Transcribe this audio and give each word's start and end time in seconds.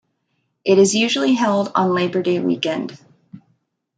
It 0.65 0.79
is 0.79 0.95
usually 0.95 1.35
held 1.35 1.71
on 1.75 1.93
Labor 1.93 2.23
Day 2.23 2.39
weekend. 2.39 2.97